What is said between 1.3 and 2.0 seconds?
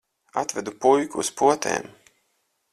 potēm.